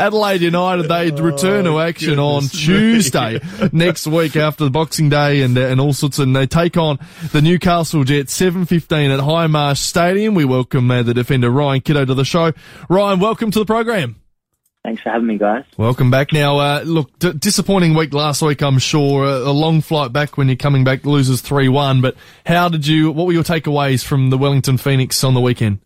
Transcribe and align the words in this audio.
Adelaide 0.00 0.40
United, 0.40 0.84
they 0.84 1.12
oh, 1.12 1.22
return 1.22 1.66
to 1.66 1.78
action 1.78 2.18
on 2.18 2.44
Tuesday 2.44 3.38
next 3.72 4.06
week 4.06 4.34
after 4.34 4.64
the 4.64 4.70
Boxing 4.70 5.10
Day 5.10 5.42
and, 5.42 5.56
and 5.58 5.78
all 5.78 5.92
sorts, 5.92 6.18
and 6.18 6.34
they 6.34 6.46
take 6.46 6.78
on 6.78 6.98
the 7.32 7.42
Newcastle 7.42 8.02
Jets, 8.04 8.34
7.15 8.40 9.12
at 9.12 9.20
Hindmarsh 9.20 9.76
Stadium. 9.76 10.34
We 10.34 10.46
welcome 10.46 10.90
uh, 10.90 11.02
the 11.02 11.12
defender 11.12 11.50
Ryan 11.50 11.82
Kitto 11.82 12.06
to 12.06 12.14
the 12.14 12.24
show. 12.24 12.52
Ryan, 12.88 13.20
welcome 13.20 13.50
to 13.50 13.58
the 13.58 13.66
program. 13.66 14.16
Thanks 14.82 15.02
for 15.02 15.10
having 15.10 15.26
me, 15.26 15.36
guys. 15.36 15.64
Welcome 15.76 16.10
back. 16.10 16.32
Now, 16.32 16.56
uh, 16.56 16.82
look, 16.82 17.18
d- 17.18 17.34
disappointing 17.34 17.92
week 17.92 18.14
last 18.14 18.40
week, 18.40 18.62
I'm 18.62 18.78
sure. 18.78 19.24
A, 19.24 19.50
a, 19.50 19.52
long 19.52 19.82
flight 19.82 20.14
back 20.14 20.38
when 20.38 20.48
you're 20.48 20.56
coming 20.56 20.82
back, 20.82 21.04
loses 21.04 21.42
3-1. 21.42 22.00
But 22.00 22.16
how 22.46 22.70
did 22.70 22.86
you, 22.86 23.10
what 23.10 23.26
were 23.26 23.34
your 23.34 23.44
takeaways 23.44 24.02
from 24.02 24.30
the 24.30 24.38
Wellington 24.38 24.78
Phoenix 24.78 25.22
on 25.22 25.34
the 25.34 25.42
weekend? 25.42 25.80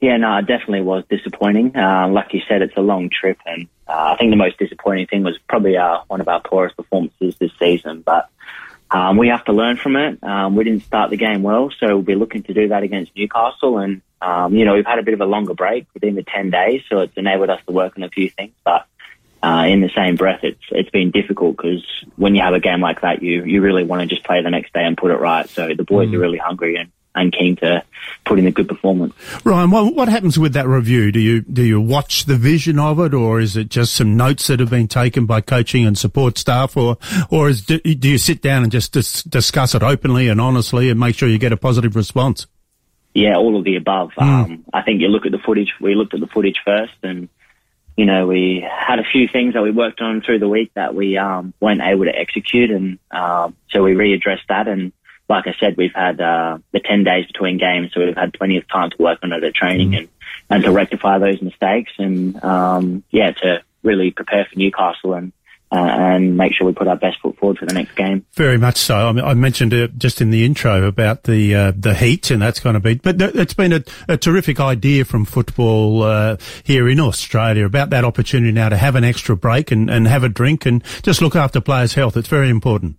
Yeah, 0.00 0.16
no, 0.16 0.36
it 0.36 0.46
definitely 0.46 0.82
was 0.82 1.04
disappointing. 1.10 1.76
Uh, 1.76 2.08
like 2.08 2.32
you 2.32 2.40
said, 2.48 2.62
it's 2.62 2.76
a 2.76 2.80
long 2.80 3.10
trip, 3.10 3.38
and 3.44 3.66
uh, 3.88 4.12
I 4.14 4.16
think 4.16 4.30
the 4.30 4.36
most 4.36 4.58
disappointing 4.58 5.08
thing 5.08 5.24
was 5.24 5.36
probably 5.48 5.76
our, 5.76 6.04
one 6.06 6.20
of 6.20 6.28
our 6.28 6.40
poorest 6.40 6.76
performances 6.76 7.36
this 7.36 7.50
season. 7.58 8.02
But 8.02 8.28
um, 8.90 9.16
we 9.16 9.28
have 9.28 9.44
to 9.46 9.52
learn 9.52 9.76
from 9.76 9.96
it. 9.96 10.22
Um, 10.22 10.54
we 10.54 10.64
didn't 10.64 10.84
start 10.84 11.10
the 11.10 11.16
game 11.16 11.42
well, 11.42 11.70
so 11.78 11.86
we'll 11.88 12.02
be 12.02 12.14
looking 12.14 12.44
to 12.44 12.54
do 12.54 12.68
that 12.68 12.84
against 12.84 13.16
Newcastle. 13.16 13.78
And 13.78 14.02
um, 14.22 14.54
you 14.54 14.64
know, 14.64 14.74
we've 14.74 14.86
had 14.86 15.00
a 15.00 15.02
bit 15.02 15.14
of 15.14 15.20
a 15.20 15.26
longer 15.26 15.54
break 15.54 15.86
within 15.94 16.14
the 16.14 16.22
ten 16.22 16.50
days, 16.50 16.82
so 16.88 17.00
it's 17.00 17.16
enabled 17.16 17.50
us 17.50 17.60
to 17.66 17.72
work 17.72 17.96
on 17.96 18.04
a 18.04 18.08
few 18.08 18.30
things. 18.30 18.52
But 18.64 18.86
uh, 19.42 19.66
in 19.68 19.80
the 19.80 19.90
same 19.96 20.16
breath, 20.16 20.40
it's 20.42 20.62
it's 20.70 20.90
been 20.90 21.10
difficult 21.10 21.56
because 21.56 21.84
when 22.14 22.34
you 22.34 22.42
have 22.42 22.54
a 22.54 22.60
game 22.60 22.80
like 22.80 23.00
that, 23.00 23.22
you 23.22 23.44
you 23.44 23.62
really 23.62 23.84
want 23.84 24.00
to 24.00 24.06
just 24.06 24.24
play 24.24 24.42
the 24.42 24.50
next 24.50 24.72
day 24.72 24.84
and 24.84 24.96
put 24.96 25.10
it 25.10 25.18
right. 25.18 25.48
So 25.48 25.74
the 25.74 25.84
boys 25.84 26.08
mm. 26.08 26.14
are 26.14 26.18
really 26.18 26.38
hungry, 26.38 26.76
and 26.76 26.90
and 27.20 27.32
keen 27.32 27.56
to 27.56 27.82
put 28.24 28.38
in 28.38 28.46
a 28.46 28.50
good 28.50 28.68
performance. 28.68 29.14
Ryan, 29.44 29.70
what, 29.70 29.94
what 29.94 30.08
happens 30.08 30.38
with 30.38 30.52
that 30.52 30.68
review? 30.68 31.10
Do 31.10 31.20
you 31.20 31.40
do 31.40 31.62
you 31.62 31.80
watch 31.80 32.24
the 32.24 32.36
vision 32.36 32.78
of 32.78 33.00
it, 33.00 33.14
or 33.14 33.40
is 33.40 33.56
it 33.56 33.68
just 33.68 33.94
some 33.94 34.16
notes 34.16 34.46
that 34.46 34.60
have 34.60 34.70
been 34.70 34.88
taken 34.88 35.26
by 35.26 35.40
coaching 35.40 35.86
and 35.86 35.96
support 35.96 36.38
staff, 36.38 36.76
or 36.76 36.98
or 37.30 37.48
is, 37.48 37.62
do, 37.62 37.78
do 37.80 38.08
you 38.08 38.18
sit 38.18 38.42
down 38.42 38.62
and 38.62 38.70
just 38.70 38.92
dis- 38.92 39.22
discuss 39.22 39.74
it 39.74 39.82
openly 39.82 40.28
and 40.28 40.40
honestly 40.40 40.90
and 40.90 41.00
make 41.00 41.16
sure 41.16 41.28
you 41.28 41.38
get 41.38 41.52
a 41.52 41.56
positive 41.56 41.96
response? 41.96 42.46
Yeah, 43.14 43.36
all 43.36 43.56
of 43.56 43.64
the 43.64 43.76
above. 43.76 44.10
Mm. 44.18 44.22
Um, 44.22 44.64
I 44.72 44.82
think 44.82 45.00
you 45.00 45.08
look 45.08 45.26
at 45.26 45.32
the 45.32 45.38
footage. 45.38 45.72
We 45.80 45.94
looked 45.94 46.14
at 46.14 46.20
the 46.20 46.26
footage 46.26 46.60
first, 46.64 46.94
and 47.02 47.28
you 47.96 48.04
know 48.04 48.26
we 48.26 48.64
had 48.68 48.98
a 48.98 49.04
few 49.04 49.26
things 49.26 49.54
that 49.54 49.62
we 49.62 49.70
worked 49.70 50.00
on 50.00 50.20
through 50.20 50.38
the 50.38 50.48
week 50.48 50.72
that 50.74 50.94
we 50.94 51.16
um, 51.16 51.54
weren't 51.60 51.80
able 51.80 52.04
to 52.04 52.14
execute, 52.14 52.70
and 52.70 52.98
um, 53.10 53.56
so 53.70 53.82
we 53.82 53.94
readdressed 53.94 54.46
that 54.48 54.68
and 54.68 54.92
like 55.28 55.46
I 55.46 55.54
said, 55.60 55.76
we've 55.76 55.94
had 55.94 56.20
uh, 56.20 56.58
the 56.72 56.80
10 56.80 57.04
days 57.04 57.26
between 57.26 57.58
games, 57.58 57.92
so 57.92 58.00
we've 58.00 58.16
had 58.16 58.32
plenty 58.32 58.56
of 58.56 58.66
time 58.68 58.90
to 58.90 58.96
work 58.98 59.18
on 59.22 59.32
it 59.32 59.44
at 59.44 59.54
training 59.54 59.90
mm. 59.90 59.98
and, 59.98 60.08
and 60.48 60.64
to 60.64 60.72
rectify 60.72 61.18
those 61.18 61.42
mistakes 61.42 61.92
and, 61.98 62.42
um, 62.42 63.04
yeah, 63.10 63.32
to 63.32 63.62
really 63.82 64.10
prepare 64.10 64.46
for 64.50 64.58
Newcastle 64.58 65.14
and, 65.14 65.32
uh, 65.70 65.76
and 65.76 66.38
make 66.38 66.54
sure 66.54 66.66
we 66.66 66.72
put 66.72 66.88
our 66.88 66.96
best 66.96 67.20
foot 67.20 67.36
forward 67.36 67.58
for 67.58 67.66
the 67.66 67.74
next 67.74 67.94
game. 67.94 68.24
Very 68.32 68.56
much 68.56 68.78
so. 68.78 68.96
I, 68.96 69.12
mean, 69.12 69.24
I 69.24 69.34
mentioned 69.34 69.74
it 69.74 69.98
just 69.98 70.22
in 70.22 70.30
the 70.30 70.46
intro 70.46 70.86
about 70.86 71.24
the 71.24 71.54
uh, 71.54 71.72
the 71.76 71.94
heat, 71.94 72.30
and 72.30 72.40
that's 72.40 72.58
going 72.58 72.72
to 72.72 72.80
be. 72.80 72.94
But 72.94 73.20
it's 73.20 73.52
been 73.52 73.74
a, 73.74 73.84
a 74.08 74.16
terrific 74.16 74.60
idea 74.60 75.04
from 75.04 75.26
football 75.26 76.04
uh, 76.04 76.36
here 76.64 76.88
in 76.88 76.98
Australia 76.98 77.66
about 77.66 77.90
that 77.90 78.04
opportunity 78.04 78.50
now 78.50 78.70
to 78.70 78.78
have 78.78 78.94
an 78.94 79.04
extra 79.04 79.36
break 79.36 79.70
and, 79.70 79.90
and 79.90 80.08
have 80.08 80.24
a 80.24 80.30
drink 80.30 80.64
and 80.64 80.82
just 81.02 81.20
look 81.20 81.36
after 81.36 81.60
players' 81.60 81.92
health. 81.92 82.16
It's 82.16 82.28
very 82.28 82.48
important. 82.48 82.96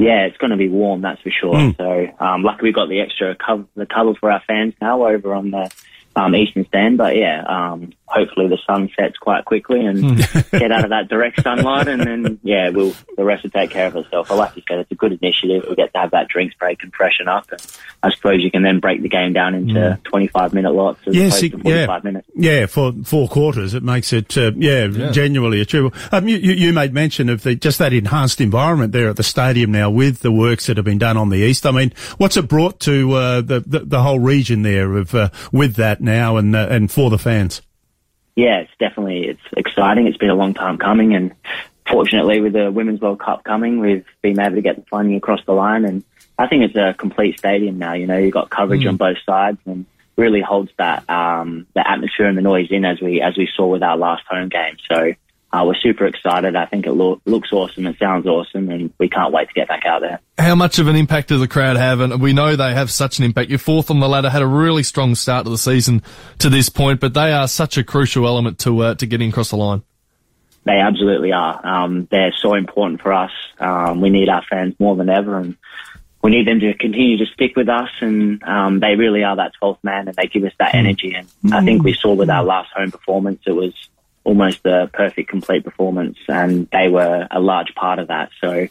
Yeah, 0.00 0.24
it's 0.24 0.38
going 0.38 0.50
to 0.50 0.56
be 0.56 0.68
warm, 0.68 1.02
that's 1.02 1.20
for 1.20 1.30
sure. 1.30 1.54
Mm. 1.54 1.76
So, 1.76 2.24
um, 2.24 2.42
luckily 2.42 2.68
we've 2.68 2.74
got 2.74 2.88
the 2.88 3.00
extra 3.00 3.36
cover, 3.36 3.66
the 3.74 3.84
cover 3.84 4.14
for 4.14 4.30
our 4.30 4.42
fans 4.46 4.72
now 4.80 5.06
over 5.06 5.34
on 5.34 5.50
the 5.50 5.70
um, 6.16 6.34
Eastern 6.34 6.64
Stand. 6.66 6.96
But 6.96 7.16
yeah, 7.16 7.44
um, 7.46 7.92
hopefully 8.10 8.48
the 8.48 8.58
sun 8.66 8.90
sets 8.98 9.16
quite 9.16 9.44
quickly 9.44 9.86
and 9.86 10.20
hmm. 10.20 10.40
get 10.58 10.72
out 10.72 10.84
of 10.84 10.90
that 10.90 11.08
direct 11.08 11.42
sunlight, 11.42 11.88
and 11.88 12.02
then 12.02 12.40
yeah, 12.42 12.68
we'll 12.70 12.94
the 13.16 13.24
rest 13.24 13.44
will 13.44 13.50
take 13.50 13.70
care 13.70 13.86
of 13.86 13.96
itself. 13.96 14.28
But 14.28 14.36
like 14.36 14.56
you 14.56 14.62
said, 14.68 14.80
it's 14.80 14.90
a 14.90 14.96
good 14.96 15.12
initiative. 15.12 15.64
We 15.68 15.76
get 15.76 15.92
to 15.92 15.98
have 16.00 16.10
that 16.10 16.28
drinks 16.28 16.54
break 16.56 16.82
and 16.82 16.92
freshen 16.92 17.28
up, 17.28 17.50
and 17.50 17.64
I 18.02 18.10
suppose 18.10 18.42
you 18.42 18.50
can 18.50 18.62
then 18.62 18.80
break 18.80 19.02
the 19.02 19.08
game 19.08 19.32
down 19.32 19.54
into 19.54 19.74
mm. 19.74 20.02
25 20.04 20.52
minute 20.52 20.72
lots 20.72 21.00
as 21.06 21.14
yes, 21.14 21.38
opposed 21.38 21.52
to 21.52 21.58
45 21.58 21.64
yeah. 21.88 22.10
minutes. 22.10 22.28
Yeah, 22.34 22.66
for 22.66 22.92
four 23.04 23.28
quarters, 23.28 23.74
it 23.74 23.82
makes 23.82 24.12
it 24.12 24.36
uh, 24.36 24.52
yeah, 24.56 24.86
yeah, 24.86 25.10
genuinely 25.12 25.60
achievable. 25.60 25.96
Um, 26.12 26.26
you, 26.28 26.36
you, 26.36 26.72
made 26.72 26.92
mention 26.92 27.28
of 27.28 27.42
the 27.42 27.54
just 27.54 27.78
that 27.78 27.92
enhanced 27.92 28.40
environment 28.40 28.92
there 28.92 29.08
at 29.08 29.16
the 29.16 29.22
stadium 29.22 29.72
now 29.72 29.90
with 29.90 30.20
the 30.20 30.32
works 30.32 30.66
that 30.66 30.76
have 30.76 30.84
been 30.84 30.98
done 30.98 31.16
on 31.16 31.28
the 31.28 31.38
east. 31.38 31.66
I 31.66 31.70
mean, 31.70 31.92
what's 32.18 32.36
it 32.36 32.48
brought 32.48 32.80
to 32.80 33.12
uh, 33.12 33.40
the, 33.40 33.60
the, 33.60 33.80
the 33.80 34.02
whole 34.02 34.20
region 34.20 34.62
there 34.62 34.96
of 34.96 35.14
uh, 35.14 35.30
with 35.52 35.74
that 35.76 36.00
now 36.00 36.36
and 36.36 36.54
uh, 36.54 36.68
and 36.70 36.90
for 36.90 37.10
the 37.10 37.18
fans? 37.18 37.62
Yeah, 38.36 38.60
it's 38.60 38.72
definitely 38.78 39.26
it's 39.26 39.40
exciting. 39.56 40.06
It's 40.06 40.16
been 40.16 40.30
a 40.30 40.34
long 40.34 40.54
time 40.54 40.78
coming, 40.78 41.14
and 41.14 41.34
fortunately, 41.88 42.40
with 42.40 42.52
the 42.52 42.70
Women's 42.70 43.00
World 43.00 43.20
Cup 43.20 43.44
coming, 43.44 43.80
we've 43.80 44.06
been 44.22 44.40
able 44.40 44.56
to 44.56 44.62
get 44.62 44.76
the 44.76 44.82
funding 44.90 45.16
across 45.16 45.44
the 45.44 45.52
line, 45.52 45.84
and 45.84 46.04
I 46.38 46.46
think 46.46 46.64
it's 46.64 46.76
a 46.76 46.94
complete 46.96 47.38
stadium 47.38 47.78
now. 47.78 47.94
You 47.94 48.06
know, 48.06 48.18
you've 48.18 48.34
got 48.34 48.50
coverage 48.50 48.82
mm. 48.82 48.88
on 48.88 48.96
both 48.96 49.18
sides, 49.26 49.58
and 49.66 49.86
really 50.16 50.40
holds 50.40 50.70
that 50.76 51.08
um, 51.08 51.66
the 51.74 51.88
atmosphere 51.88 52.26
and 52.26 52.36
the 52.36 52.42
noise 52.42 52.70
in 52.70 52.84
as 52.84 53.00
we 53.00 53.20
as 53.20 53.36
we 53.36 53.48
saw 53.56 53.66
with 53.66 53.82
our 53.82 53.96
last 53.96 54.24
home 54.28 54.48
game. 54.48 54.76
So 54.88 55.14
uh, 55.52 55.64
we're 55.66 55.74
super 55.74 56.06
excited. 56.06 56.54
I 56.54 56.66
think 56.66 56.86
it 56.86 56.92
lo- 56.92 57.20
looks 57.24 57.52
awesome. 57.52 57.86
It 57.86 57.98
sounds 57.98 58.26
awesome, 58.26 58.70
and 58.70 58.92
we 58.98 59.08
can't 59.08 59.32
wait 59.32 59.48
to 59.48 59.54
get 59.54 59.68
back 59.68 59.84
out 59.84 60.00
there. 60.00 60.20
How 60.38 60.54
much 60.54 60.78
of 60.78 60.86
an 60.86 60.94
impact 60.94 61.28
does 61.28 61.40
the 61.40 61.48
crowd 61.48 61.76
have? 61.76 62.00
And 62.00 62.20
we 62.20 62.32
know 62.32 62.54
they 62.54 62.72
have 62.72 62.90
such 62.90 63.18
an 63.18 63.24
impact. 63.24 63.50
You're 63.50 63.58
fourth 63.58 63.90
on 63.90 63.98
the 63.98 64.08
ladder, 64.08 64.30
had 64.30 64.42
a 64.42 64.46
really 64.46 64.84
strong 64.84 65.14
start 65.16 65.44
to 65.44 65.50
the 65.50 65.58
season 65.58 66.02
to 66.38 66.48
this 66.48 66.68
point, 66.68 67.00
but 67.00 67.14
they 67.14 67.32
are 67.32 67.48
such 67.48 67.76
a 67.78 67.84
crucial 67.84 68.26
element 68.26 68.60
to 68.60 68.80
uh, 68.80 68.94
to 68.96 69.06
getting 69.06 69.30
across 69.30 69.50
the 69.50 69.56
line. 69.56 69.82
They 70.64 70.78
absolutely 70.78 71.32
are. 71.32 71.66
Um, 71.66 72.06
they're 72.10 72.32
so 72.32 72.54
important 72.54 73.00
for 73.00 73.12
us. 73.12 73.32
Um, 73.58 74.00
we 74.00 74.10
need 74.10 74.28
our 74.28 74.44
fans 74.48 74.74
more 74.78 74.94
than 74.94 75.08
ever, 75.08 75.36
and 75.38 75.56
we 76.22 76.30
need 76.30 76.46
them 76.46 76.60
to 76.60 76.74
continue 76.74 77.16
to 77.18 77.26
stick 77.26 77.56
with 77.56 77.68
us. 77.68 77.88
And 78.00 78.42
um, 78.44 78.78
they 78.78 78.94
really 78.94 79.24
are 79.24 79.34
that 79.34 79.52
12th 79.60 79.82
man, 79.82 80.06
and 80.06 80.16
they 80.16 80.26
give 80.26 80.44
us 80.44 80.52
that 80.60 80.74
mm. 80.74 80.78
energy. 80.78 81.14
And 81.14 81.26
mm. 81.44 81.52
I 81.52 81.64
think 81.64 81.82
we 81.82 81.94
saw 81.94 82.12
with 82.12 82.30
our 82.30 82.44
last 82.44 82.70
home 82.72 82.92
performance, 82.92 83.40
it 83.46 83.52
was 83.52 83.72
almost 84.30 84.64
a 84.64 84.88
perfect, 84.92 85.28
complete 85.28 85.64
performance, 85.64 86.16
and 86.28 86.68
they 86.70 86.88
were 86.88 87.26
a 87.32 87.40
large 87.40 87.74
part 87.74 87.98
of 87.98 88.06
that. 88.08 88.30
So, 88.40 88.68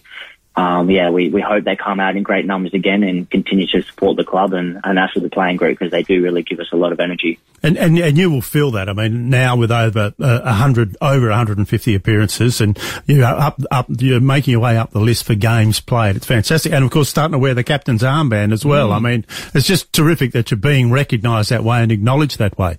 um, 0.55 0.89
yeah, 0.89 1.09
we, 1.09 1.27
we 1.27 1.41
hope 1.41 1.65
they 1.65 1.75
come 1.75 1.99
out 1.99 2.15
in 2.15 2.23
great 2.23 2.45
numbers 2.45 2.73
again 2.73 3.03
and 3.03 3.29
continue 3.29 3.67
to 3.67 3.81
support 3.81 4.15
the 4.15 4.23
club 4.23 4.53
and, 4.53 4.79
and 4.85 4.97
us 4.97 5.11
as 5.17 5.21
the 5.21 5.29
playing 5.29 5.57
group 5.57 5.77
because 5.77 5.91
they 5.91 6.01
do 6.01 6.23
really 6.23 6.43
give 6.43 6.61
us 6.61 6.67
a 6.71 6.77
lot 6.77 6.93
of 6.93 7.01
energy. 7.01 7.39
And, 7.61 7.77
and, 7.77 7.99
and 7.99 8.17
you 8.17 8.31
will 8.31 8.41
feel 8.41 8.71
that. 8.71 8.87
I 8.87 8.93
mean, 8.93 9.29
now 9.29 9.57
with 9.57 9.69
over 9.69 10.13
uh, 10.17 10.25
a 10.25 10.45
uh, 10.45 10.53
hundred, 10.53 10.95
over 11.01 11.27
150 11.27 11.93
appearances 11.93 12.61
and 12.61 12.79
you're 13.05 13.25
up, 13.25 13.59
up, 13.69 13.87
you're 13.89 14.21
making 14.21 14.53
your 14.53 14.61
way 14.61 14.77
up 14.77 14.91
the 14.91 15.01
list 15.01 15.25
for 15.25 15.35
games 15.35 15.81
played. 15.81 16.15
It's 16.15 16.25
fantastic. 16.25 16.71
And 16.71 16.85
of 16.85 16.91
course, 16.91 17.09
starting 17.09 17.33
to 17.33 17.37
wear 17.37 17.53
the 17.53 17.65
captain's 17.65 18.01
armband 18.01 18.53
as 18.53 18.63
well. 18.63 18.91
Mm. 18.91 18.95
I 18.95 18.99
mean, 18.99 19.25
it's 19.53 19.67
just 19.67 19.91
terrific 19.91 20.31
that 20.31 20.51
you're 20.51 20.57
being 20.57 20.89
recognised 20.89 21.49
that 21.49 21.65
way 21.65 21.83
and 21.83 21.91
acknowledged 21.91 22.39
that 22.39 22.57
way. 22.57 22.77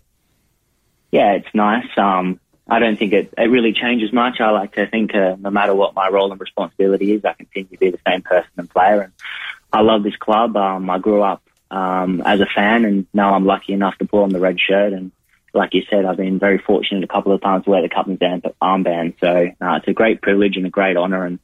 Yeah, 1.13 1.33
it's 1.33 1.55
nice. 1.55 1.87
Um, 1.97 2.41
I 2.71 2.79
don't 2.79 2.97
think 2.97 3.13
it, 3.13 3.35
it 3.37 3.51
really 3.51 3.73
changes 3.73 4.13
much. 4.13 4.41
I 4.41 4.51
like 4.51 4.75
to 4.77 4.87
think 4.87 5.13
uh, 5.15 5.37
no 5.39 5.51
matter 5.51 5.75
what 5.75 5.95
my 5.95 6.09
role 6.09 6.31
and 6.31 6.41
responsibility 6.41 7.13
is, 7.13 7.25
I 7.25 7.33
continue 7.33 7.69
to 7.69 7.77
be 7.77 7.91
the 7.91 7.99
same 8.07 8.23
person 8.23 8.51
and 8.59 8.71
player. 8.71 9.01
And 9.01 9.13
I 9.73 9.81
love 9.81 10.05
this 10.05 10.17
club. 10.17 10.57
Um, 10.57 10.89
I 10.89 10.99
grew 10.99 11.21
up 11.23 11.43
um, 11.71 12.23
as 12.25 12.41
a 12.41 12.47
fan, 12.47 12.85
and 12.85 13.07
now 13.13 13.35
I'm 13.35 13.45
lucky 13.45 13.73
enough 13.73 13.99
to 13.99 14.05
pull 14.05 14.23
on 14.23 14.31
the 14.31 14.39
red 14.39 14.61
shirt. 14.61 14.93
And 14.93 15.11
like 15.53 15.75
you 15.75 15.83
said, 15.91 16.05
I've 16.05 16.17
been 16.17 16.39
very 16.39 16.59
fortunate 16.59 17.03
a 17.03 17.09
couple 17.09 17.33
of 17.33 17.41
times 17.41 17.65
to 17.65 17.71
wear 17.71 17.83
the 17.83 17.89
captain's 17.89 18.21
armband. 18.21 19.19
So 19.19 19.51
uh, 19.61 19.75
it's 19.77 19.89
a 19.89 19.93
great 19.93 20.23
privilege 20.23 20.57
and 20.57 20.67
a 20.67 20.71
great 20.71 20.97
honour. 20.97 21.27
And 21.27 21.41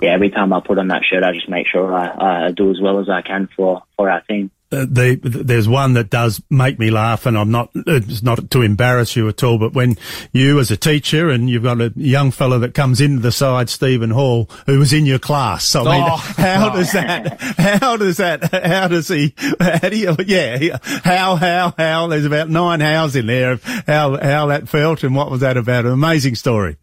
yeah, 0.00 0.10
every 0.10 0.30
time 0.30 0.52
I 0.52 0.60
put 0.60 0.78
on 0.78 0.88
that 0.88 1.02
shirt, 1.04 1.24
I 1.24 1.32
just 1.32 1.48
make 1.48 1.66
sure 1.66 1.92
I, 1.92 2.46
I 2.46 2.50
do 2.52 2.70
as 2.70 2.80
well 2.80 3.00
as 3.00 3.08
I 3.08 3.22
can 3.22 3.48
for 3.56 3.82
for 3.96 4.08
our 4.08 4.20
team. 4.20 4.52
Uh, 4.70 4.84
the, 4.84 5.18
there's 5.22 5.66
one 5.66 5.94
that 5.94 6.10
does 6.10 6.42
make 6.50 6.78
me 6.78 6.90
laugh, 6.90 7.24
and 7.24 7.38
I'm 7.38 7.50
not 7.50 7.70
it's 7.74 8.22
not 8.22 8.50
to 8.50 8.60
embarrass 8.60 9.16
you 9.16 9.26
at 9.28 9.42
all, 9.42 9.58
but 9.58 9.72
when 9.72 9.96
you 10.32 10.60
as 10.60 10.70
a 10.70 10.76
teacher 10.76 11.30
and 11.30 11.48
you've 11.48 11.62
got 11.62 11.80
a 11.80 11.90
young 11.96 12.30
fellow 12.30 12.58
that 12.58 12.74
comes 12.74 13.00
into 13.00 13.20
the 13.20 13.32
side, 13.32 13.70
Stephen 13.70 14.10
Hall, 14.10 14.50
who 14.66 14.78
was 14.78 14.92
in 14.92 15.06
your 15.06 15.18
class. 15.18 15.74
I 15.74 15.84
mean, 15.84 16.04
oh, 16.06 16.16
how 16.36 16.68
does 16.68 16.92
that? 16.92 17.40
How 17.40 17.96
does 17.96 18.18
that? 18.18 18.52
How 18.52 18.88
does 18.88 19.08
he? 19.08 19.34
How 19.58 19.88
do 19.88 19.96
you? 19.96 20.14
Yeah, 20.26 20.76
how 20.82 21.36
how 21.36 21.72
how? 21.78 22.06
There's 22.08 22.26
about 22.26 22.50
nine 22.50 22.80
hows 22.80 23.16
in 23.16 23.26
there. 23.26 23.52
Of 23.52 23.64
how 23.64 24.18
how 24.18 24.46
that 24.46 24.68
felt 24.68 25.02
and 25.02 25.14
what 25.14 25.30
was 25.30 25.40
that 25.40 25.56
about? 25.56 25.86
An 25.86 25.92
amazing 25.92 26.34
story. 26.34 26.76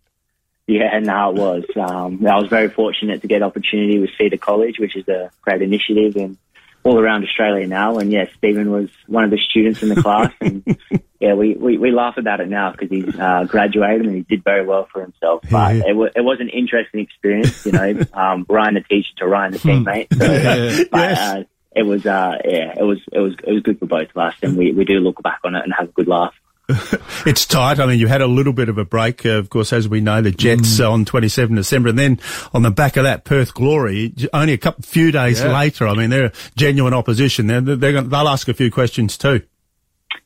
Yeah, 0.68 0.98
no, 1.00 1.30
it 1.30 1.36
was. 1.36 1.64
Um, 1.76 2.26
I 2.26 2.38
was 2.38 2.48
very 2.48 2.70
fortunate 2.70 3.22
to 3.22 3.28
get 3.28 3.44
opportunity 3.44 4.00
with 4.00 4.10
Cedar 4.18 4.38
College, 4.38 4.80
which 4.80 4.96
is 4.96 5.08
a 5.08 5.30
great 5.44 5.62
initiative, 5.62 6.16
and 6.16 6.38
all 6.86 7.00
around 7.00 7.24
Australia 7.24 7.68
now. 7.68 7.98
And 7.98 8.12
yeah, 8.12 8.26
Stephen 8.38 8.72
was 8.72 8.90
one 9.08 9.24
of 9.24 9.32
the 9.32 9.40
students 9.50 9.82
in 9.82 9.90
the 9.90 10.02
class. 10.02 10.32
And 10.42 10.78
yeah, 11.20 11.34
we, 11.34 11.56
we, 11.56 11.78
we 11.80 11.92
laugh 11.92 12.18
about 12.18 12.40
it 12.40 12.50
now 12.50 12.72
because 12.72 12.90
he's 12.90 13.20
uh, 13.20 13.46
graduated 13.46 14.06
and 14.06 14.16
he 14.16 14.22
did 14.22 14.44
very 14.44 14.64
well 14.64 14.88
for 14.94 15.02
himself. 15.02 15.42
But 15.50 15.78
it, 15.78 15.88
w- 15.88 16.12
it 16.16 16.22
was 16.22 16.40
an 16.40 16.50
interesting 16.50 17.00
experience, 17.00 17.66
you 17.66 17.72
know, 17.72 18.02
um, 18.14 18.46
Ryan 18.48 18.76
the 18.76 18.82
teacher 18.82 19.10
to 19.18 19.28
Ryan 19.28 19.54
the 19.54 19.58
teammate. 19.58 20.16
So, 20.16 20.26
yeah. 20.32 20.84
but, 20.92 20.98
yes. 21.00 21.18
uh, 21.20 21.44
it 21.76 21.84
was, 21.84 22.06
uh, 22.06 22.38
yeah, 22.46 22.74
it 22.78 22.84
was, 22.84 23.00
it 23.12 23.20
was, 23.20 23.34
it 23.44 23.52
was 23.52 23.64
good 23.64 23.80
for 23.80 23.88
both 23.88 24.10
of 24.10 24.18
us. 24.18 24.36
And 24.44 24.56
we, 24.56 24.72
we 24.72 24.86
do 24.86 25.00
look 25.00 25.22
back 25.24 25.40
on 25.44 25.56
it 25.56 25.64
and 25.64 25.74
have 25.76 25.90
a 25.90 25.92
good 25.94 26.08
laugh. 26.08 26.36
it's 27.26 27.46
tight. 27.46 27.80
I 27.80 27.86
mean, 27.86 28.00
you 28.00 28.08
had 28.08 28.22
a 28.22 28.28
little 28.28 28.54
bit 28.54 28.70
of 28.70 28.78
a 28.78 28.86
break, 28.86 29.26
uh, 29.26 29.38
of 29.38 29.50
course, 29.50 29.72
as 29.72 29.88
we 29.88 30.02
know, 30.02 30.22
the 30.22 30.32
Jets 30.32 30.80
mm. 30.80 30.92
on 30.92 31.06
27 31.06 31.56
December, 31.56 31.90
and 31.90 32.00
then 32.00 32.20
on 32.54 32.64
the 32.64 32.72
back 32.72 32.98
of 32.98 33.04
that, 33.04 33.24
Perth 33.24 33.54
Glory, 33.54 34.14
only 34.34 34.54
a 34.54 34.58
couple, 34.58 34.84
few 34.84 35.12
days 35.12 35.42
yeah. 35.42 35.58
later. 35.58 35.88
I 35.88 35.94
mean, 35.94 36.10
they're 36.10 36.32
genuine 36.56 36.94
opposition. 36.94 37.48
They're, 37.48 37.62
they're 37.62 37.94
gonna, 37.94 38.08
they'll 38.08 38.28
ask 38.28 38.48
a 38.48 38.54
few 38.54 38.72
questions 38.72 39.18
too. 39.18 39.44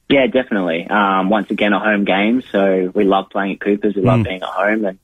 Yeah, 0.07 0.27
definitely. 0.27 0.87
Um, 0.87 1.29
once 1.29 1.51
again, 1.51 1.73
a 1.73 1.79
home 1.79 2.05
game, 2.05 2.41
so 2.51 2.91
we 2.95 3.03
love 3.03 3.29
playing 3.29 3.53
at 3.53 3.59
Coopers. 3.59 3.95
We 3.95 4.01
love 4.01 4.21
mm. 4.21 4.23
being 4.23 4.41
at 4.41 4.49
home, 4.49 4.85
and 4.85 4.99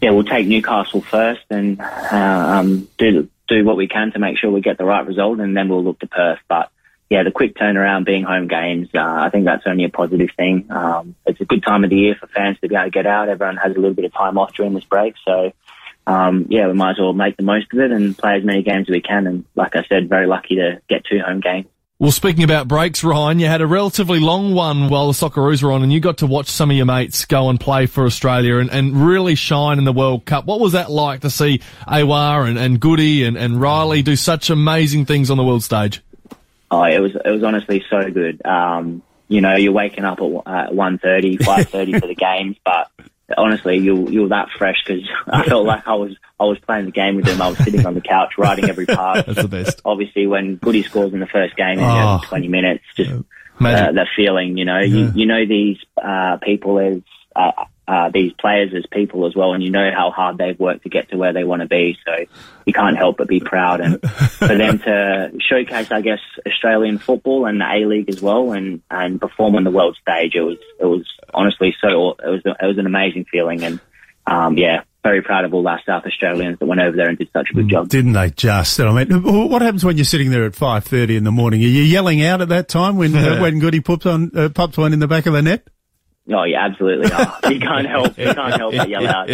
yeah, 0.00 0.10
we'll 0.10 0.24
take 0.24 0.46
Newcastle 0.46 1.00
first 1.00 1.42
and 1.48 1.80
uh, 1.80 2.58
um, 2.58 2.88
do 2.98 3.28
do 3.48 3.64
what 3.64 3.76
we 3.76 3.86
can 3.86 4.12
to 4.12 4.18
make 4.18 4.38
sure 4.38 4.50
we 4.50 4.60
get 4.60 4.78
the 4.78 4.84
right 4.84 5.06
result, 5.06 5.38
and 5.38 5.56
then 5.56 5.68
we'll 5.68 5.84
look 5.84 6.00
to 6.00 6.06
Perth. 6.06 6.40
But 6.48 6.70
yeah, 7.10 7.22
the 7.22 7.30
quick 7.30 7.54
turnaround 7.54 8.06
being 8.06 8.24
home 8.24 8.48
games, 8.48 8.88
uh, 8.94 9.00
I 9.00 9.28
think 9.30 9.44
that's 9.44 9.64
only 9.66 9.84
a 9.84 9.90
positive 9.90 10.30
thing. 10.36 10.66
Um, 10.70 11.14
it's 11.26 11.40
a 11.40 11.44
good 11.44 11.62
time 11.62 11.84
of 11.84 11.90
the 11.90 11.96
year 11.96 12.14
for 12.18 12.26
fans 12.26 12.58
to 12.60 12.68
be 12.68 12.74
able 12.74 12.84
to 12.84 12.90
get 12.90 13.06
out. 13.06 13.28
Everyone 13.28 13.56
has 13.56 13.72
a 13.72 13.78
little 13.78 13.94
bit 13.94 14.06
of 14.06 14.14
time 14.14 14.38
off 14.38 14.54
during 14.54 14.74
this 14.74 14.84
break, 14.84 15.14
so 15.24 15.52
um, 16.06 16.46
yeah, 16.48 16.66
we 16.66 16.72
might 16.72 16.92
as 16.92 16.98
well 16.98 17.12
make 17.12 17.36
the 17.36 17.42
most 17.42 17.72
of 17.72 17.78
it 17.78 17.92
and 17.92 18.16
play 18.16 18.36
as 18.36 18.44
many 18.44 18.62
games 18.62 18.88
as 18.88 18.92
we 18.92 19.00
can. 19.00 19.26
And 19.26 19.44
like 19.54 19.76
I 19.76 19.84
said, 19.84 20.08
very 20.08 20.26
lucky 20.26 20.56
to 20.56 20.80
get 20.88 21.04
two 21.04 21.20
home 21.20 21.40
games. 21.40 21.66
Well, 21.98 22.10
speaking 22.10 22.42
about 22.42 22.66
breaks, 22.66 23.04
Ryan, 23.04 23.38
you 23.38 23.46
had 23.46 23.60
a 23.60 23.66
relatively 23.66 24.18
long 24.18 24.54
one 24.54 24.88
while 24.88 25.06
the 25.06 25.12
Socceroos 25.12 25.62
were 25.62 25.70
on, 25.70 25.84
and 25.84 25.92
you 25.92 26.00
got 26.00 26.18
to 26.18 26.26
watch 26.26 26.48
some 26.48 26.68
of 26.68 26.76
your 26.76 26.84
mates 26.84 27.26
go 27.26 27.48
and 27.48 27.60
play 27.60 27.86
for 27.86 28.06
Australia 28.06 28.56
and, 28.56 28.70
and 28.72 29.06
really 29.06 29.36
shine 29.36 29.78
in 29.78 29.84
the 29.84 29.92
World 29.92 30.24
Cup. 30.24 30.44
What 30.44 30.58
was 30.58 30.72
that 30.72 30.90
like 30.90 31.20
to 31.20 31.30
see 31.30 31.60
Awer 31.86 32.48
and, 32.48 32.58
and 32.58 32.80
Goody 32.80 33.22
and, 33.22 33.36
and 33.36 33.60
Riley 33.60 34.02
do 34.02 34.16
such 34.16 34.50
amazing 34.50 35.06
things 35.06 35.30
on 35.30 35.36
the 35.36 35.44
world 35.44 35.62
stage? 35.62 36.02
Oh, 36.72 36.82
it 36.84 36.98
was 37.00 37.14
it 37.14 37.30
was 37.30 37.42
honestly 37.44 37.84
so 37.90 38.10
good. 38.10 38.44
Um, 38.46 39.02
you 39.28 39.40
know, 39.40 39.56
you're 39.56 39.72
waking 39.72 40.04
up 40.04 40.18
at 40.20 40.24
uh, 40.24 40.70
1.30, 40.70 41.38
5.30 41.40 42.00
for 42.00 42.06
the 42.06 42.14
games, 42.14 42.56
but 42.64 42.90
honestly, 43.36 43.78
you're 43.78 44.10
you're 44.10 44.28
that 44.28 44.48
fresh 44.56 44.82
because 44.84 45.08
I 45.26 45.44
felt 45.44 45.66
like 45.66 45.86
I 45.86 45.94
was 45.94 46.16
I 46.40 46.44
was 46.44 46.58
playing 46.60 46.86
the 46.86 46.92
game 46.92 47.16
with 47.16 47.26
them. 47.26 47.42
I 47.42 47.48
was 47.48 47.58
sitting 47.58 47.84
on 47.86 47.94
the 47.94 48.00
couch 48.00 48.34
writing 48.38 48.68
every 48.68 48.86
pass. 48.86 49.24
That's 49.26 49.42
the 49.42 49.48
best. 49.48 49.82
Obviously, 49.84 50.26
when 50.26 50.56
Goody 50.56 50.82
scores 50.82 51.12
in 51.12 51.20
the 51.20 51.26
first 51.26 51.56
game 51.56 51.78
in 51.78 51.84
oh, 51.84 52.20
20 52.24 52.48
minutes, 52.48 52.84
just 52.96 53.10
uh, 53.10 53.22
that 53.60 54.08
feeling, 54.16 54.56
you 54.56 54.64
know, 54.64 54.78
yeah. 54.80 54.86
you 54.86 55.12
you 55.14 55.26
know 55.26 55.46
these 55.46 55.78
uh, 56.02 56.38
people 56.38 56.78
as 56.78 57.02
uh, 57.36 57.64
uh, 57.86 58.10
these 58.12 58.32
players 58.34 58.72
as 58.76 58.84
people 58.90 59.26
as 59.26 59.34
well, 59.34 59.52
and 59.52 59.62
you 59.62 59.70
know 59.70 59.90
how 59.94 60.10
hard 60.10 60.38
they've 60.38 60.58
worked 60.58 60.84
to 60.84 60.88
get 60.88 61.10
to 61.10 61.16
where 61.16 61.32
they 61.32 61.44
want 61.44 61.62
to 61.62 61.68
be. 61.68 61.96
So 62.06 62.26
you 62.64 62.72
can't 62.72 62.96
help 62.96 63.16
but 63.16 63.28
be 63.28 63.40
proud, 63.40 63.80
and 63.80 64.00
for 64.10 64.54
them 64.56 64.78
to 64.80 65.32
showcase, 65.40 65.90
I 65.90 66.00
guess, 66.00 66.20
Australian 66.46 66.98
football 66.98 67.46
and 67.46 67.60
the 67.60 67.64
A 67.64 67.84
League 67.86 68.08
as 68.08 68.22
well, 68.22 68.52
and 68.52 68.82
and 68.90 69.20
perform 69.20 69.56
on 69.56 69.64
the 69.64 69.70
world 69.70 69.96
stage, 70.00 70.34
it 70.34 70.42
was 70.42 70.58
it 70.78 70.86
was 70.86 71.06
honestly 71.34 71.74
so 71.80 72.16
it 72.22 72.28
was 72.28 72.42
it 72.44 72.66
was 72.66 72.78
an 72.78 72.86
amazing 72.86 73.24
feeling, 73.24 73.64
and 73.64 73.80
um, 74.26 74.56
yeah, 74.56 74.84
very 75.02 75.22
proud 75.22 75.44
of 75.44 75.52
all 75.52 75.66
our 75.66 75.80
South 75.84 76.04
Australians 76.06 76.60
that 76.60 76.66
went 76.66 76.80
over 76.80 76.96
there 76.96 77.08
and 77.08 77.18
did 77.18 77.30
such 77.32 77.48
a 77.50 77.54
good 77.54 77.68
job. 77.68 77.88
Didn't 77.88 78.12
they 78.12 78.30
just? 78.30 78.78
I 78.78 79.04
mean, 79.04 79.22
what 79.50 79.60
happens 79.60 79.84
when 79.84 79.96
you're 79.96 80.04
sitting 80.04 80.30
there 80.30 80.44
at 80.44 80.52
5.30 80.52 81.16
in 81.16 81.24
the 81.24 81.32
morning? 81.32 81.60
Are 81.60 81.66
you 81.66 81.82
yelling 81.82 82.24
out 82.24 82.40
at 82.40 82.50
that 82.50 82.68
time 82.68 82.96
when, 82.96 83.14
uh, 83.16 83.40
when 83.40 83.58
Goody 83.58 83.80
pops 83.80 84.06
on, 84.06 84.30
uh, 84.36 84.48
pops 84.50 84.78
one 84.78 84.92
in 84.92 85.00
the 85.00 85.08
back 85.08 85.26
of 85.26 85.32
the 85.32 85.42
net? 85.42 85.66
Oh 86.30 86.44
yeah, 86.44 86.64
absolutely. 86.66 87.10
Are. 87.10 87.38
you 87.52 87.58
can't 87.58 87.86
help, 87.86 88.16
you 88.16 88.32
can't 88.32 88.54
help 88.54 88.76
but 88.76 88.88
yell 88.88 89.08
out. 89.08 89.28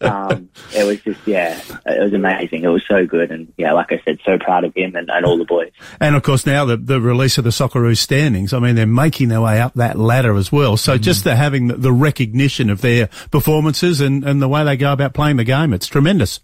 Um, 0.00 0.48
it 0.74 0.86
was 0.86 1.00
just, 1.02 1.20
yeah, 1.26 1.60
it 1.84 2.02
was 2.02 2.14
amazing. 2.14 2.64
It 2.64 2.68
was 2.68 2.82
so 2.88 3.04
good, 3.04 3.30
and 3.30 3.52
yeah, 3.58 3.74
like 3.74 3.92
I 3.92 4.00
said, 4.04 4.20
so 4.24 4.38
proud 4.38 4.64
of 4.64 4.74
him 4.74 4.96
and, 4.96 5.10
and 5.10 5.26
all 5.26 5.36
the 5.36 5.44
boys. 5.44 5.70
And 6.00 6.16
of 6.16 6.22
course, 6.22 6.46
now 6.46 6.64
the 6.64 6.78
the 6.78 7.00
release 7.00 7.36
of 7.36 7.44
the 7.44 7.50
Socceroos 7.50 7.98
standings. 7.98 8.54
I 8.54 8.58
mean, 8.58 8.74
they're 8.74 8.86
making 8.86 9.28
their 9.28 9.42
way 9.42 9.60
up 9.60 9.74
that 9.74 9.98
ladder 9.98 10.34
as 10.36 10.50
well. 10.50 10.78
So 10.78 10.96
mm. 10.96 11.00
just 11.00 11.24
the 11.24 11.36
having 11.36 11.68
the, 11.68 11.76
the 11.76 11.92
recognition 11.92 12.70
of 12.70 12.80
their 12.80 13.08
performances 13.30 14.00
and 14.00 14.24
and 14.24 14.40
the 14.40 14.48
way 14.48 14.64
they 14.64 14.78
go 14.78 14.94
about 14.94 15.12
playing 15.12 15.36
the 15.36 15.44
game, 15.44 15.74
it's 15.74 15.86
tremendous. 15.86 16.40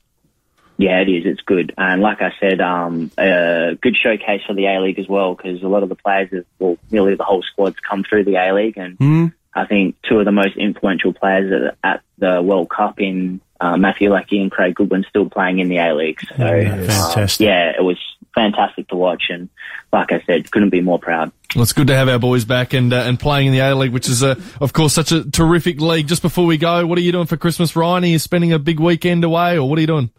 Yeah, 0.78 1.00
it 1.00 1.08
is. 1.08 1.24
It's 1.24 1.40
good. 1.40 1.72
And 1.78 2.02
like 2.02 2.20
I 2.20 2.32
said, 2.38 2.60
um, 2.60 3.10
a 3.16 3.78
good 3.80 3.96
showcase 3.96 4.42
for 4.46 4.52
the 4.52 4.66
A 4.66 4.80
League 4.80 4.98
as 4.98 5.08
well, 5.08 5.34
because 5.34 5.62
a 5.62 5.68
lot 5.68 5.82
of 5.82 5.88
the 5.88 5.94
players, 5.94 6.28
have, 6.32 6.44
well, 6.58 6.76
nearly 6.90 7.14
the 7.14 7.24
whole 7.24 7.42
squad's 7.42 7.76
come 7.80 8.04
through 8.04 8.24
the 8.24 8.36
A 8.36 8.52
League, 8.52 8.76
and 8.76 8.98
mm. 8.98 9.32
I 9.56 9.66
think 9.66 9.96
two 10.02 10.18
of 10.18 10.26
the 10.26 10.32
most 10.32 10.56
influential 10.56 11.12
players 11.12 11.72
at, 11.82 12.02
the 12.18 12.40
World 12.42 12.70
Cup 12.70 12.98
in 12.98 13.42
uh, 13.60 13.76
Matthew 13.76 14.10
Leckie 14.10 14.40
and 14.40 14.50
Craig 14.50 14.74
Goodwin 14.74 15.04
still 15.08 15.28
playing 15.28 15.58
in 15.58 15.68
the 15.68 15.76
A 15.76 15.94
League. 15.94 16.18
So 16.34 16.46
um, 16.46 17.28
yeah, 17.38 17.72
it 17.76 17.82
was 17.82 17.98
fantastic 18.34 18.88
to 18.88 18.96
watch, 18.96 19.24
and 19.28 19.50
like 19.92 20.12
I 20.12 20.22
said, 20.26 20.50
couldn't 20.50 20.70
be 20.70 20.80
more 20.80 20.98
proud. 20.98 21.30
Well, 21.54 21.62
it's 21.62 21.74
good 21.74 21.88
to 21.88 21.94
have 21.94 22.08
our 22.08 22.18
boys 22.18 22.46
back 22.46 22.72
and 22.72 22.92
uh, 22.92 23.04
and 23.06 23.20
playing 23.20 23.48
in 23.48 23.52
the 23.52 23.58
A 23.60 23.74
League, 23.74 23.92
which 23.92 24.08
is, 24.08 24.22
uh, 24.22 24.36
of 24.60 24.72
course, 24.72 24.94
such 24.94 25.12
a 25.12 25.30
terrific 25.30 25.80
league. 25.80 26.06
Just 26.06 26.22
before 26.22 26.46
we 26.46 26.56
go, 26.56 26.86
what 26.86 26.96
are 26.96 27.02
you 27.02 27.12
doing 27.12 27.26
for 27.26 27.36
Christmas, 27.36 27.76
Ryan? 27.76 28.04
Are 28.04 28.06
you 28.06 28.18
spending 28.18 28.52
a 28.52 28.58
big 28.58 28.80
weekend 28.80 29.24
away, 29.24 29.58
or 29.58 29.68
what 29.68 29.76
are 29.78 29.82
you 29.82 29.86
doing? 29.86 30.10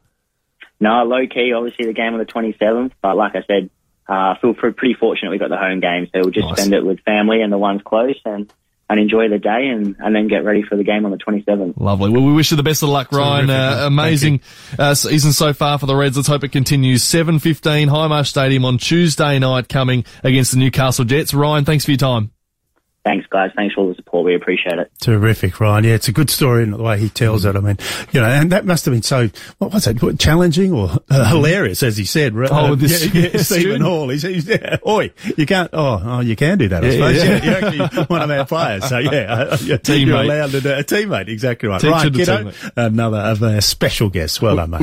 No, 0.80 1.04
low 1.04 1.26
key. 1.26 1.54
Obviously, 1.54 1.86
the 1.86 1.94
game 1.94 2.14
on 2.14 2.20
the 2.20 2.26
twenty 2.26 2.56
seventh, 2.60 2.94
but 3.02 3.18
like 3.18 3.36
I 3.36 3.44
said, 3.48 3.72
uh, 4.08 4.36
feel 4.40 4.54
pretty 4.54 4.94
fortunate 4.94 5.32
we 5.32 5.40
got 5.40 5.50
the 5.50 5.58
home 5.58 5.80
game, 5.80 6.06
so 6.14 6.22
we'll 6.22 6.30
just 6.30 6.48
nice. 6.48 6.60
spend 6.60 6.74
it 6.74 6.86
with 6.86 7.00
family 7.02 7.42
and 7.42 7.52
the 7.52 7.58
ones 7.58 7.82
close, 7.84 8.20
and 8.24 8.52
and 8.90 9.00
enjoy 9.00 9.28
the 9.28 9.40
day 9.40 9.68
and, 9.68 9.96
and 10.00 10.16
then 10.16 10.28
get 10.28 10.44
ready 10.46 10.64
for 10.64 10.78
the 10.78 10.84
game 10.84 11.06
on 11.06 11.12
the 11.12 11.18
27th. 11.18 11.74
Lovely. 11.78 12.10
Well, 12.10 12.24
we 12.24 12.34
wish 12.34 12.52
you 12.52 12.58
the 12.58 12.64
best 12.64 12.84
of 12.84 12.90
luck, 12.90 13.12
Ryan. 13.12 13.50
Uh, 13.50 13.84
amazing 13.86 14.42
uh, 14.80 14.94
season 14.94 15.34
so 15.34 15.54
far 15.54 15.78
for 15.78 15.86
the 15.86 15.96
Reds. 15.96 16.16
Let's 16.16 16.30
hope 16.30 16.44
it 16.44 16.52
continues. 16.52 17.04
7.15 17.04 17.90
Hindmarsh 17.90 18.28
Stadium 18.28 18.64
on 18.66 18.78
Tuesday 18.78 19.40
night 19.40 19.68
coming 19.68 20.06
against 20.24 20.52
the 20.52 20.58
Newcastle 20.58 21.06
Jets. 21.06 21.34
Ryan, 21.34 21.66
thanks 21.66 21.86
for 21.86 21.92
your 21.92 21.98
time. 21.98 22.32
Thanks, 23.08 23.26
guys. 23.28 23.52
Thanks 23.56 23.74
for 23.74 23.82
all 23.82 23.88
the 23.88 23.96
support. 23.96 24.26
We 24.26 24.36
appreciate 24.36 24.80
it. 24.80 24.92
Terrific, 25.00 25.62
Ryan. 25.62 25.86
Yeah, 25.86 25.94
it's 25.94 26.10
a 26.10 26.12
good 26.12 26.30
story 26.30 26.64
in 26.64 26.72
the 26.72 26.78
way 26.78 27.00
he 27.00 27.08
tells 27.08 27.46
it. 27.46 27.56
I 27.56 27.62
mean, 27.62 27.78
you 28.12 28.20
know, 28.20 28.28
and 28.28 28.52
that 28.52 28.66
must 28.66 28.84
have 28.84 28.94
been 28.94 29.02
so, 29.02 29.30
what 29.60 29.72
was 29.72 29.88
it, 29.88 30.20
challenging 30.20 30.74
or 30.74 30.90
uh, 31.10 31.30
hilarious, 31.30 31.84
as 31.84 31.96
he 31.96 32.04
said. 32.04 32.36
Right? 32.36 32.52
Oh, 32.52 32.74
uh, 32.74 32.76
this, 32.76 33.06
yeah, 33.14 33.30
yeah, 33.34 33.42
Stephen 33.42 33.80
Hall. 33.80 34.10
He's, 34.10 34.24
he's 34.24 34.46
yeah, 34.46 34.76
oi, 34.86 35.14
you 35.38 35.46
can't, 35.46 35.70
oh, 35.72 36.02
oh, 36.04 36.20
you 36.20 36.36
can 36.36 36.58
do 36.58 36.68
that, 36.68 36.84
I 36.84 36.92
suppose. 36.92 37.16
Yeah, 37.16 37.44
you're 37.46 37.66
actually 37.66 38.06
one 38.08 38.22
of 38.24 38.30
our 38.30 38.46
players. 38.46 38.84
So, 38.90 38.98
yeah, 38.98 39.34
uh, 39.52 39.58
you're, 39.62 39.78
teammate. 39.78 40.06
you're 40.06 40.22
allowed 40.24 40.52
to 40.52 40.60
do 40.60 40.74
a 40.74 40.84
teammate. 40.84 41.30
Exactly 41.30 41.70
right. 41.70 41.80
Teacher 41.80 41.94
Ryan 41.94 42.14
Kitto, 42.14 42.52
another 42.76 43.20
of 43.20 43.42
our 43.42 43.62
special 43.62 44.10
guests. 44.10 44.42
Well 44.42 44.58
done, 44.58 44.72
mate. 44.72 44.82